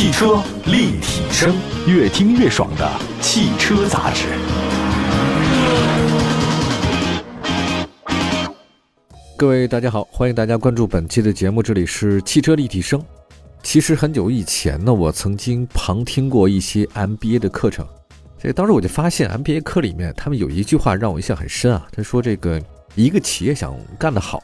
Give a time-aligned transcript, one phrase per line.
[0.00, 1.54] 汽车立体声，
[1.86, 4.28] 越听越爽的汽车杂志。
[9.36, 12.98] 各位大家好，欢迎大家关注本期的节目，这里是汽车立体声。
[13.62, 17.86] 其实很久以前呢，我曾经旁听过一些 MBA 的课程，
[18.42, 22.58] 这当时我就发现 MBA 课里面他们有一句话让我印象很深啊，他说这个
[22.94, 24.42] 一个企业想干得好，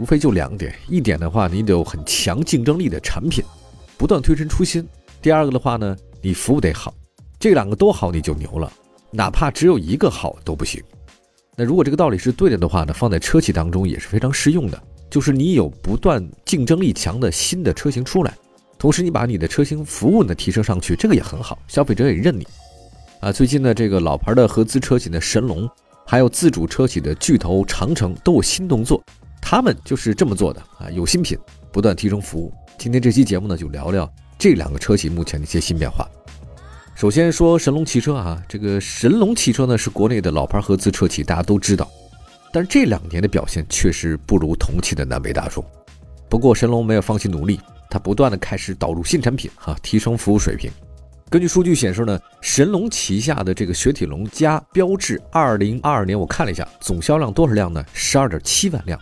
[0.00, 3.44] 无非就两点，一点的话你得有很强竞争力的产品，
[3.96, 4.82] 不断推陈出新；
[5.20, 6.94] 第二个的话呢，你服务得好，
[7.38, 8.72] 这两个都好你就牛了，
[9.10, 10.82] 哪怕只有一个好都不行。
[11.56, 14.80] 那如果这个道理是对的的话呢，放在车企当中也是非常适用的。
[15.10, 18.36] 就是你有不断竞争力强的新的车型出来，
[18.78, 22.46] 同时你把你的车型服务呢提升上去，这个也很好，消费者也认你。
[23.20, 25.68] 啊，最近呢，这个老牌的合资车企的神龙，
[26.06, 29.02] 还有自主车企的巨头长城都有新动作，
[29.40, 31.36] 他们就是这么做的啊，有新品，
[31.72, 32.52] 不断提升服务。
[32.76, 34.08] 今天这期节目呢，就聊聊
[34.38, 36.08] 这两个车企目前的一些新变化。
[36.94, 41.88] 首先说神龙汽车啊，这个神龙汽车呢是国内的老牌合资车企，大家都知道。
[42.52, 45.64] 但是这两年的表现确实不如同期的南北大众。
[46.28, 50.70] 不过神龙没有放弃努力，它不断的开始导入新产品，哈，提升服务水平。
[51.30, 57.84] 根据数据显示呢，神龙旗下的这个雪铁龙加标致，二零二二年我看了一下，总销量多少辆呢？
[57.92, 58.98] 十二点七万辆。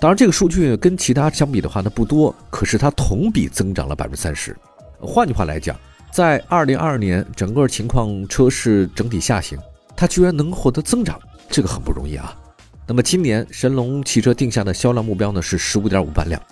[0.00, 4.56] 当然这个数据跟其他相比的话呢不多，可是它同比增长了百分之三十。
[4.98, 5.78] 换句话来讲。
[6.12, 9.56] 在二零二二年，整个情况车市整体下行，
[9.94, 11.16] 它居然能获得增长，
[11.48, 12.36] 这个很不容易啊。
[12.84, 16.42] 那么今年神龙汽车定下的销量目标呢是十五点五万辆，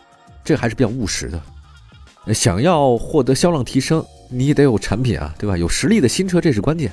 [0.44, 2.32] 这还是比较务实的。
[2.32, 5.58] 想要获得销量提升，你也得有产品啊，对吧？
[5.58, 6.92] 有实力的新车这是关键。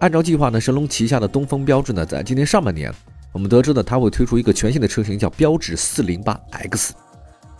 [0.00, 2.92] 按照计划呢，神龙旗下的东风标致呢，在今年上半年，
[3.34, 6.94] 我们得知呢，它会推出一个全新的车型，叫标致四零八 X。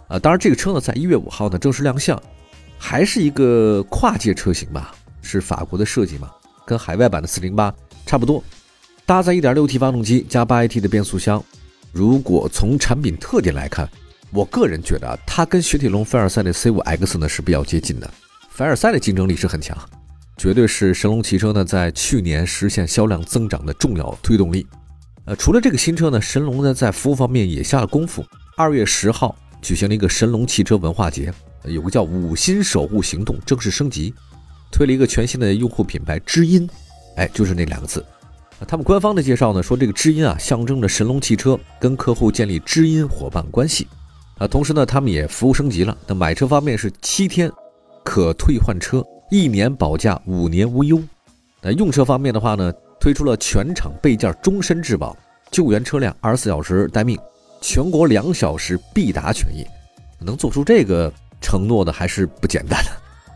[0.06, 2.19] 啊，当然这个车呢，在一月五号呢正式亮相。
[2.78, 6.30] 还是一个跨界车型吧，是法国的设计嘛，
[6.64, 7.74] 跟海外版的四零八
[8.07, 8.42] 差不多，
[9.07, 11.42] 搭载 1.6T 发动机加 8AT 的变速箱。
[11.92, 13.89] 如果从产品特点来看，
[14.33, 18.08] 我个人觉得啊，它跟雪铁龙凡尔赛的 C5X 呢是比较接近的。
[18.51, 19.77] 凡尔赛的竞争力是很强，
[20.36, 24.67] 绝对是神龙汽车呢在去年实现销量增长的重要推动力。
[25.27, 28.24] 呃，除了这个新车呢，神龙呢在服务方面也下了功夫。
[28.57, 31.33] 二月十号举行了一个神龙汽车文化节。
[31.64, 34.13] 有个叫“五星守护行动”正式升级，
[34.70, 36.68] 推了一个全新的用户品牌“知音”，
[37.17, 38.05] 哎，就是那两个字。
[38.68, 43.89] 他们官方的介绍呢，说这个“知音”啊，象征着神龙汽车跟客户建立知音伙伴关系
[44.36, 44.46] 啊。
[44.46, 45.96] 同时呢，他们也服务升级了。
[46.07, 47.51] 那买车方面是七天
[48.05, 51.02] 可退换车，一年保价，五年无忧。
[51.63, 52.70] 那用车方面的话呢，
[53.04, 55.14] 推出了全场备件终身质保，
[55.50, 57.18] 救援车辆二十四小时待命，
[57.60, 59.62] 全国两小时必达权益。
[60.18, 61.12] 能做出这个。
[61.38, 62.90] 承诺的还是不简单的，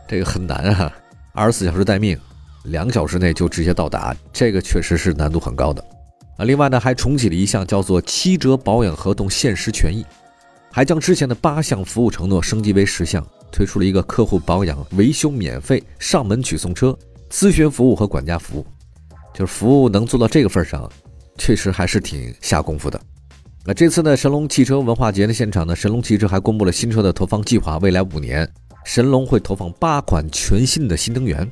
[0.09, 0.91] 这个很难啊！
[1.35, 2.19] 二十四小时待命，
[2.65, 5.85] 两小时内就直接到达，这个确实是难度很高的
[6.39, 6.47] 啊。
[6.47, 10.03] 另外呢，还重启了一项叫做七折保养合同限时权益，
[10.73, 16.99] 还将之前的八项服务承诺升级为十项，推出了一个客户保养维修免费、上门取送车、
[17.31, 18.67] 咨询服务和管家服务。
[19.39, 20.91] 就是服务能做到这个份上，
[21.37, 23.01] 确实还是挺下功夫的。
[23.65, 27.79] 那这次呢，神龙汽车文化节的现场呢，神龙汽车还公布了新车的投放计划。
[27.79, 28.51] 未来五年，
[28.85, 31.49] 神龙会投放八款全新的新能源，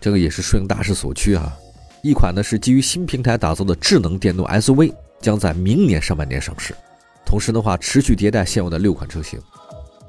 [0.00, 1.52] 这个也是顺应大势所趋啊。
[2.04, 6.72] 一款呢是基于新平台打造的智能电动 SUV，将在明年上半年上市。
[7.26, 9.40] 同时的话，持续迭代现有的六款车型。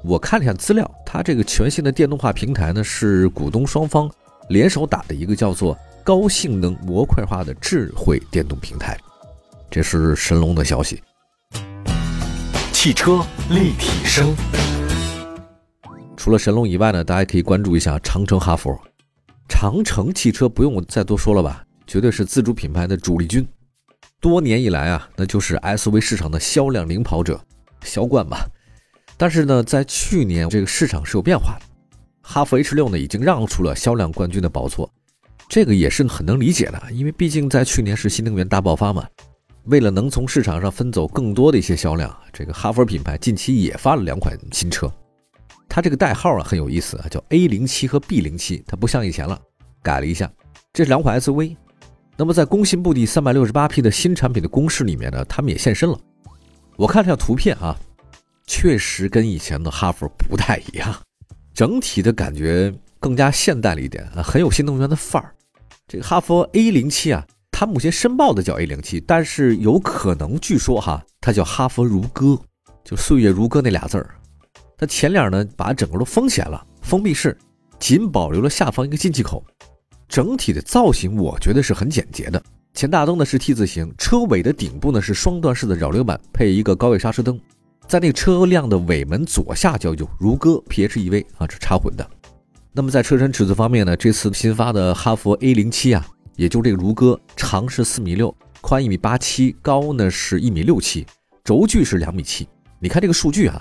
[0.04, 4.08] 我看了一下资料，它这个全新的电动化平台呢，是股东双方
[4.48, 5.76] 联手打的一个叫做
[6.10, 8.98] 高性能模块化的智慧电动平台。
[9.70, 11.00] 这是神龙的消息。
[12.72, 14.34] 汽车立体声。
[16.16, 18.76] 除了神龙以外呢，大家可以关注一下长城、哈弗。
[19.48, 23.46] 长城汽车不用我再多说了吧，绝对是自主品牌的主力军。
[24.18, 27.40] 多年以来啊，那就是 SUV 市场的销量领跑者，
[27.84, 28.44] 销冠吧。
[29.16, 31.66] 但是呢，在去年这个市场是有变化的，
[32.20, 34.92] 哈弗 H 六呢已经让出了销量冠军的宝座，
[35.50, 39.04] 这个也是很能理解的，因为毕竟在去年是新能源大爆发嘛。
[39.64, 44.88] 为了能从市场上分走更多的一些销量，这个哈弗品牌近期也发了两款新车。
[45.68, 49.36] 它这个代号啊很有意思啊，叫 A 零七和 B 零七，它不像以前了，
[49.82, 50.30] 改了一下。
[50.72, 51.56] 这是两款 SUV。
[52.16, 55.98] 那么在工信部第三百六十八批的新产品的公示里面呢，他们也现身了。
[56.76, 57.76] 我看了下图片啊，
[58.46, 60.94] 确实跟以前的哈弗不太一样，
[61.52, 65.34] 整体的感觉更加现代了一点啊，很有新能源的范儿。
[65.90, 67.26] 这个哈弗 A 零七啊。
[67.50, 72.38] 它目前申报的叫 A 零七，但是有可能据说哈，它叫哈弗如歌，
[72.82, 74.14] 就岁月如歌那俩字儿。
[74.78, 77.36] 它前脸呢把整个都封起来了，封闭式，
[77.78, 79.44] 仅保留了下方一个进气口，
[80.08, 82.42] 整体的造型我觉得是很简洁的。
[82.72, 87.38] 前大灯呢是 T 字形，车尾的顶部呢是双段式的扰流板，配一个高位刹车灯。
[87.86, 92.10] 在那个车辆的尾门左下角有如歌 PHEV 啊，是插混的。
[92.72, 96.06] 那么在车身尺寸方面呢，这次新发的哈弗 A 零七啊，
[96.36, 101.04] 也就这个如歌，长是四米六，宽一米八七，高呢是一米六七，
[101.42, 102.48] 轴距是两米七。
[102.78, 103.60] 你看这个数据啊，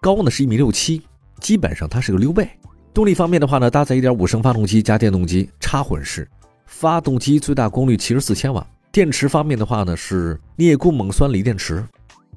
[0.00, 1.02] 高呢是一米六七，
[1.40, 2.48] 基本上它是个溜背。
[2.94, 6.26] 动力方面的话呢，搭载一点五升发动机加电动机，插混式。
[6.64, 8.66] 发动机最大功率七十四千瓦。
[8.90, 11.84] 电池方面的话呢，是镍钴锰酸锂电池。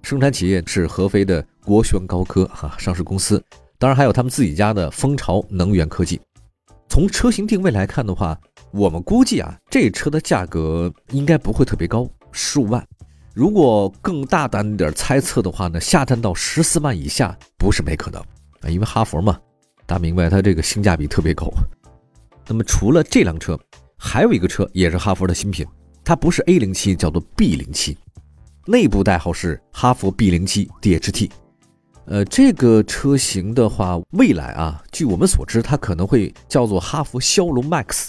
[0.04, 3.42] 生产企业是合肥的国轩高科哈上市公司，
[3.80, 6.20] 当然还有他们自己家的蜂巢能源科技。
[6.90, 8.38] 从车型定位来看的话，
[8.72, 12.86] 我们估计啊，这车的价格应该不会特别高，十五万。
[13.34, 18.20] 如果更大胆点猜测的话呢，下探到十四万以下不是没可能
[18.60, 19.40] 啊，因为哈佛嘛，
[19.86, 21.50] 大家明白它这个性价比特别高。
[22.48, 23.58] 那么除了这辆车，
[23.98, 25.66] 还有一个车也是哈佛的新品，
[26.04, 27.98] 它不是 A 零七，叫做 B 零七。
[28.66, 31.32] 内部代号是哈弗 B 零七 DHT，
[32.10, 38.08] 呃，这个车型的话，未来啊，据我们所知，它可能会叫做哈弗枭龙 MAX，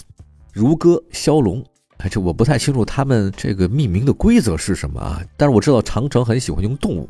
[0.51, 1.63] 如歌枭龙，
[1.97, 7.07] 哎，这我不太清楚他们这个命名的规则是什么啊，但是我知道长城很喜欢用动物，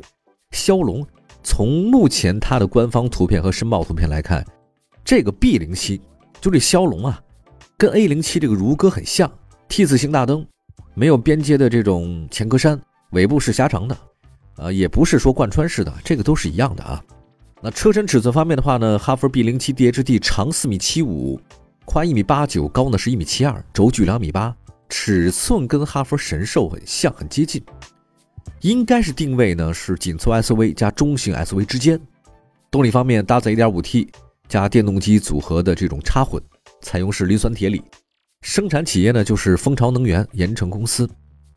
[0.52, 1.04] 枭龙。
[1.42, 4.44] 从目前它的官方图片和申报图片来看，
[5.02, 5.98] 这个 B 零七
[6.42, 7.18] 就这枭龙啊，
[7.78, 9.32] 跟 A 零七这个如歌很像
[9.66, 10.46] ，T 字形大灯，
[10.92, 12.78] 没有边接的这种前格栅。
[13.12, 13.96] 尾部是狭长的，
[14.56, 17.02] 呃，也不是说贯穿式的，这个都是一样的啊。
[17.60, 21.40] 那车身尺寸方面的话呢，哈弗 B 零七 DHD 长四米七五，
[21.84, 24.54] 宽一米八九，高呢是一米七二，轴距两米八，
[24.88, 27.62] 尺寸跟哈弗神兽很像，很接近。
[28.60, 32.00] 应该是定位呢是紧凑 SUV 加中型 SUV 之间。
[32.70, 34.08] 动力方面搭载 1.5T
[34.48, 36.42] 加电动机组合的这种插混，
[36.80, 37.82] 采用是磷酸铁锂。
[38.42, 41.08] 生产企业呢就是蜂巢能源盐城公司。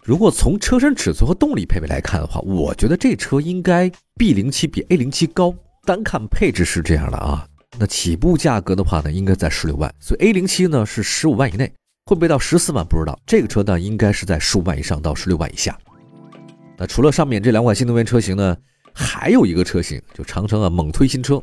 [0.06, 5.52] 如果从车身尺寸和动力配备来看的话，我觉得这车应该 B 零七比 A 零七高。
[5.84, 7.44] 单看配置是这样的啊，
[7.80, 9.92] 那起步价格的话呢，应该在十六万。
[10.00, 11.72] 所以 A 零七呢是十五万以内，
[12.06, 13.20] 会不会到十四万不知道。
[13.26, 15.76] 这个车呢应该是在十五万以上到十六万以下。
[16.78, 18.56] 那除了上面这两款新能源车型呢，
[18.94, 21.42] 还有一个车型，就长城啊猛推新车，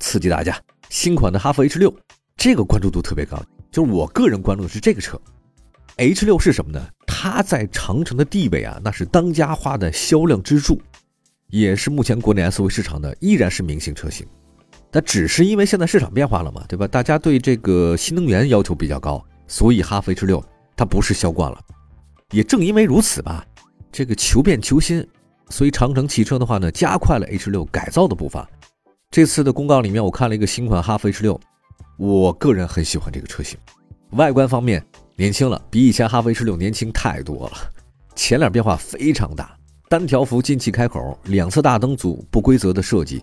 [0.00, 0.60] 刺激大家。
[0.88, 1.94] 新款的哈弗 H 六，
[2.36, 3.40] 这个关注度特别高，
[3.70, 5.16] 就是我个人关注的是这个车。
[5.96, 6.84] H 六是什么呢？
[7.22, 10.80] 它在长城的地位啊，那是当家花的销量支柱，
[11.48, 14.26] 也是目前国内 SUV 市场的依然是明星车型。
[14.90, 16.88] 那只是因为现在市场变化了嘛，对吧？
[16.88, 20.42] 大家对这个新能源要求比较高，所以哈弗 H 六
[20.74, 21.60] 它不是销冠了。
[22.30, 23.44] 也正因为如此吧，
[23.92, 25.06] 这个求变求新，
[25.50, 28.48] 所以长城汽车的话呢，加快了 H 六改造的步伐。
[29.10, 31.38] 这次的公告里面，我看了一个新款哈弗 H 六，
[31.98, 33.58] 我个人很喜欢这个车型，
[34.12, 34.82] 外观方面。
[35.20, 37.52] 年轻了，比以前哈弗 H 六年轻太多了。
[38.16, 39.54] 前脸变化非常大，
[39.86, 43.22] 单条幅进气开口，两侧大灯组不规则的设计，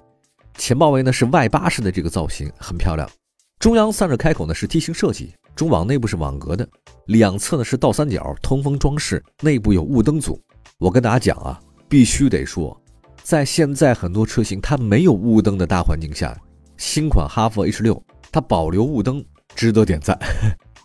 [0.60, 3.10] 前包围呢是外八式的这个造型，很漂亮。
[3.58, 6.70] 中央散热开口呢是梯形设计，中网内部是网格的，
[7.08, 10.40] 两侧呢是倒三角通风装饰，内部有雾灯组。
[10.78, 11.60] 我跟大家讲啊，
[11.90, 12.80] 必须得说，
[13.24, 16.40] 在现在很多车型它没有雾灯的大环境下，
[16.78, 18.00] 新款哈弗 H 六
[18.32, 20.16] 它保留雾灯，值得点赞。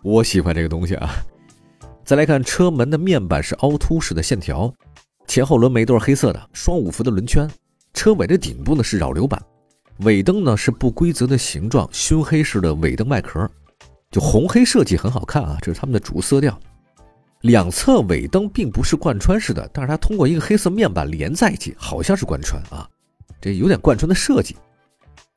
[0.03, 1.15] 我喜欢这个东西啊！
[2.05, 4.73] 再来看车门的面板是凹凸式的线条，
[5.29, 7.49] 前后轮眉都是黑色的，双五幅的轮圈。
[7.95, 9.41] 车尾的顶部呢是扰流板，
[9.99, 13.49] 尾灯呢是不规则的形状，熏黑式的尾灯外壳，
[14.11, 16.59] 就红黑设计很好看啊，这是他们的主色调。
[17.43, 22.89] 两侧尾灯并不是贯穿式的，但是它通过一个黑色面板连在一起，好像是贯穿啊，
[23.41, 24.57] 这有点贯穿的设计。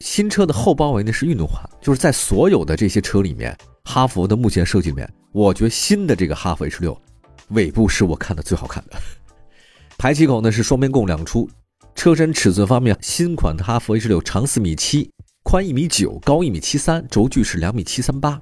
[0.03, 3.55] 新车的后包围呢是运动化，就是在所有的这些车里面。
[3.87, 6.99] 哈弗的目前设计里面，我觉得新的这个哈弗 H 六
[7.49, 8.97] 尾部是我看的最好看的。
[9.95, 11.47] 排气口呢是双边共两出。
[11.93, 15.09] 车身尺寸方面，新款的哈弗 H 六长四米七，
[15.43, 18.41] 宽一米九，高一米七三，轴距是两米七三八。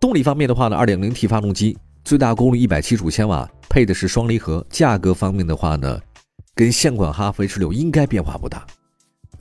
[0.00, 4.64] 动力方面的话呢，2.0T 发动机，最大功率一百七十五千瓦，配的是双离合。
[4.70, 6.00] 价格方面的话呢，
[6.54, 8.64] 跟现款哈弗 H 六应该变化不大。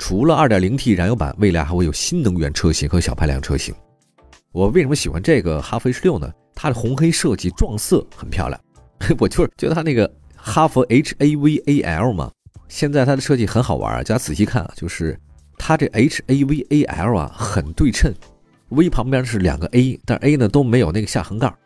[0.06, 3.74] 除了 2.0T 燃油版，未来还会有新能源车型和小排量车型。
[4.52, 6.30] 我为什么喜欢这个哈弗 H 六呢？
[6.54, 8.62] 它的红黑设计撞色很漂亮，
[9.18, 12.30] 我就是觉得它那个哈弗 H A V A L 嘛，
[12.68, 14.00] 现在它的设计很好玩啊。
[14.00, 15.18] 大家仔细看啊，就是
[15.58, 18.14] 它这 H A V A L 啊很对称
[18.72, 21.58] ，V 旁边是两个 A，但 A 呢都没有那个下横杠，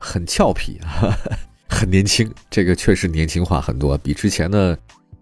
[0.00, 0.80] 很俏皮，
[1.70, 2.28] 很年轻。
[2.50, 4.76] 这个确实年轻化很多，比之前的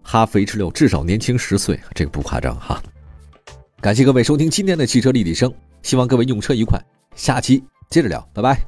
[0.07, 2.79] 哈弗 H 六至少年轻十岁，这个不夸张哈。
[3.81, 6.79] 感谢各位收听今天的汽车立体声，希望各位用车愉快。
[7.15, 8.61] 下期接着聊，拜拜。